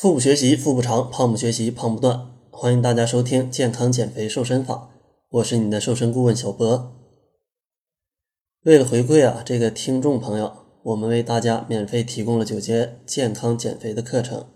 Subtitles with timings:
[0.00, 2.30] 腹部学习腹部长，胖不学习胖不断。
[2.50, 4.88] 欢迎大家收听健康减肥瘦身法，
[5.28, 6.96] 我是你的瘦身顾问小博。
[8.62, 14.46] 为了回馈啊这个听众朋友，我们为大家免费提供了九节健康减肥的课程，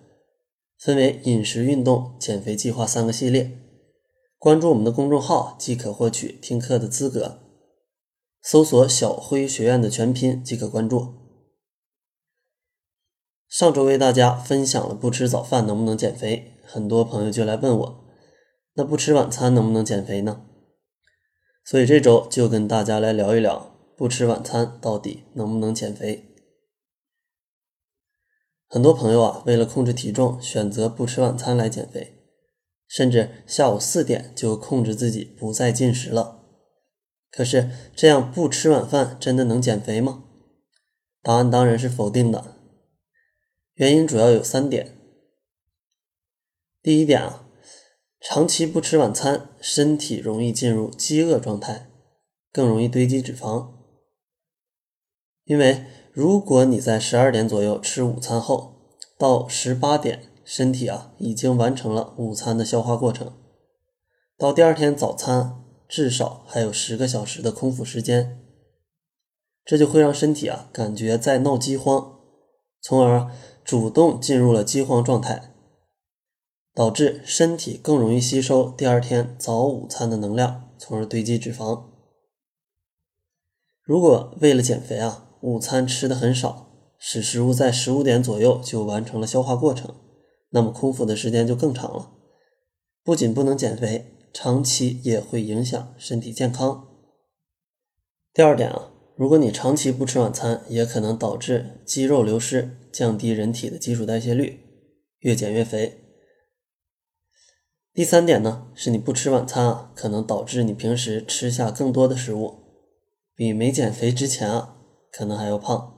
[0.78, 3.50] 分为饮食、运动、减肥计划三个系列。
[4.38, 7.40] 关注我们的公众号即可获取听课的资格，
[8.42, 11.23] 搜索“小辉学院”的全拼即可关注。
[13.54, 18.04] 上周为大家分享了不吃早饭能不能减肥，很多朋友就来问我，
[18.74, 20.44] 那不吃晚餐能不能减肥呢？
[21.64, 26.34] 所以这周就跟大家来聊一聊，不吃晚餐到底能不能减肥？
[28.66, 32.12] 很多朋友啊，为了控制体重，选择不吃晚餐来减肥，
[32.88, 36.40] 甚至下午四点就控制自己不再进食了。
[37.30, 40.24] 可是这样不吃晚饭真的能减肥吗？
[41.22, 42.50] 答案当然是否定的。
[43.74, 44.96] 原因主要有三点。
[46.80, 47.44] 第一点啊，
[48.20, 51.90] 长期不吃晚餐，身体容易进入饥饿状态，
[52.52, 53.72] 更容易堆积脂肪。
[55.44, 63.32] 因为如果你在十二点左右吃午餐后，到十八点，身体啊已经完成了午餐的消化过程，
[64.38, 68.40] 到第二天早餐至少还有十个小时的空腹时间，
[69.64, 72.20] 这就会让身体啊感觉在闹饥荒，
[72.80, 73.32] 从而。
[73.64, 75.54] 主动进入了饥荒状态，
[76.74, 81.84] 导致身体更容易吸收第二天早午餐的能量，从而堆积脂肪。
[83.82, 89.94] 如果为了减肥啊，午餐吃的很少，使食物在十五点左右就完成了消化过程，
[90.50, 92.12] 那么空腹的时间就更长了，
[93.02, 96.86] 不仅不能减肥，长期也会影响身体健康。
[98.32, 98.93] 第二点啊。
[99.16, 104.58] 如果你长期不吃晚餐，也可能导致肌肉流失，降低人体的基础代谢率，
[105.20, 106.00] 越减越肥。
[107.92, 112.56] 第三点呢，是你不吃晚餐啊，可能导致你平时吃下更多的食物，
[113.36, 114.74] 比没减肥之前啊，
[115.12, 115.94] 可能还要胖。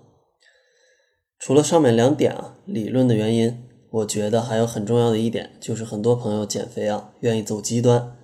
[1.38, 8.14] 除了上面两点啊，理论的原因，我觉得还有很重要的一点，就是很多朋友减肥啊，愿意走极端，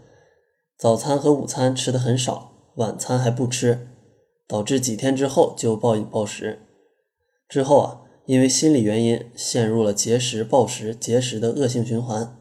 [0.77, 3.88] 早餐和午餐吃的很少，晚餐还不吃。
[4.53, 6.59] 导致几天之后就暴饮暴食，
[7.49, 12.37] 之后啊，因为心理原因陷入了节食暴食节食的恶性循环，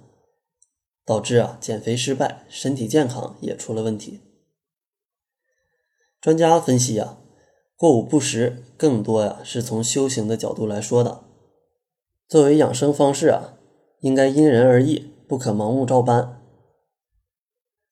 [1.05, 4.19] 导致啊减肥失败，身体健康也出了问题。
[6.19, 7.19] 专家分析啊，
[7.77, 11.23] 过午不食更多呀是从修行的角度来说的，
[12.27, 13.53] 作为养生方式啊，
[14.01, 16.40] 应该因人而异，不可盲目照搬。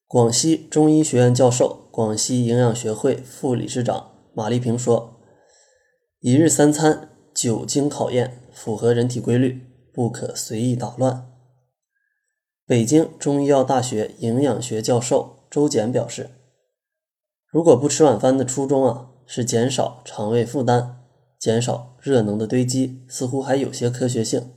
[0.10, 1.88] 广西中医学院教授。
[1.92, 5.20] 广西营养学会副理事长马丽萍说
[6.20, 11.30] ：“一日三餐久经考验，符合人体规律，不可随意打乱。”
[12.66, 16.32] 北京中医药大学营养学教授周简表示
[17.52, 20.96] ：“如果不吃晚饭的初衷啊是减少肠胃负担，
[21.38, 24.50] 减少热能的堆积，似乎还有些科学性。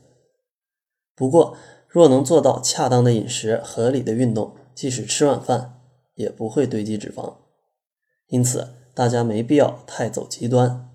[1.15, 1.55] 不过，
[1.89, 5.79] 若能做到恰当的饮食、合理的运动，即使吃晚饭。”
[6.15, 7.39] 也不会堆积脂肪，
[8.27, 10.91] 因此大家没必要太走极端。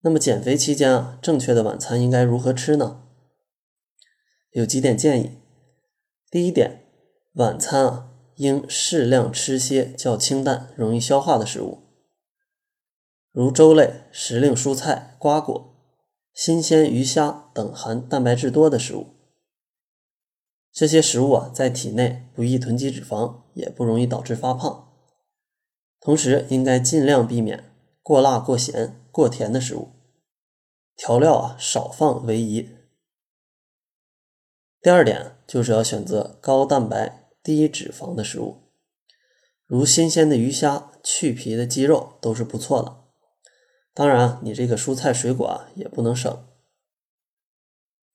[0.00, 3.02] 那么减肥期间啊，正确的晚餐应该如何吃呢？
[4.52, 5.38] 有几点建议。
[6.30, 6.86] 第一点，
[7.34, 11.82] 晚餐啊应适量吃些较清淡、容易消化的食物，
[13.30, 15.76] 如粥类、时令蔬菜、瓜果、
[16.32, 19.19] 新鲜鱼虾等含蛋白质多的食物。
[20.72, 24.88] 这些食物啊，在体内不易囤积脂肪，也不容易导致发胖。
[26.00, 27.72] 同时，应该尽量避免
[28.02, 29.90] 过辣、过咸、过甜的食物，
[30.96, 32.70] 调料啊少放为宜。
[34.80, 38.72] 第二点就是要选择高蛋白、低脂肪的食物，
[39.66, 43.04] 如新鲜的鱼虾、去皮的鸡肉都是不错的。
[43.92, 46.46] 当然，你这个蔬菜水果啊也不能省。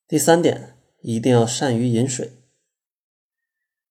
[0.08, 2.32] 第三点，一定要善于饮水。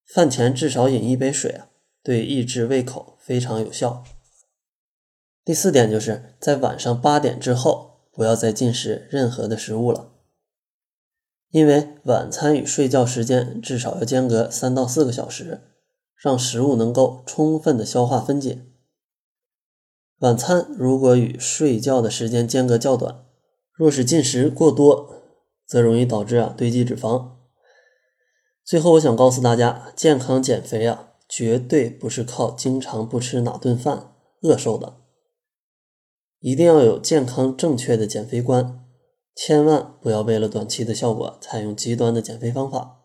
[0.06, 1.68] 饭前至少饮一杯水啊，
[2.04, 4.04] 对抑制胃口非常有效。
[5.44, 10.14] 第四点就是在晚上八点之后不要再进食任何的食物了，
[11.52, 15.62] 因为晚餐与睡觉时间至少要间隔三到四个小时，
[16.16, 18.66] 让食物能够充分的消化分解。
[20.20, 23.26] 晚餐如果与睡觉的时间间隔较短，
[23.74, 25.24] 若是进食过多，
[25.68, 27.35] 则容易导致啊堆积脂肪。
[28.66, 35.02] 最后，我想告诉大家，健康减肥啊，绝对不是靠经常不吃哪顿饭饿瘦的，
[36.40, 38.84] 一定要有健康正确的减肥观，
[39.36, 43.04] 千万不要为了短期的效果采用极端的减肥方法。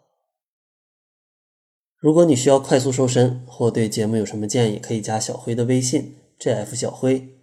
[1.98, 7.36] 如果你需要快速瘦身，或对节目有什么建议，可以加小辉的微信：gf 小辉，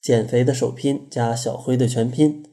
[0.00, 2.48] 减肥的首拼加小辉的全拼。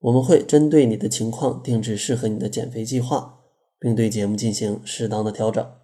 [0.00, 3.37] 我们会针对你的情况定制适合你的减肥计划，
[3.78, 5.74] 并对节目进行适当的调整。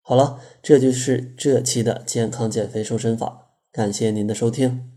[0.00, 4.93] 好了，这就是这期的健康减肥瘦身法，感谢您的收听。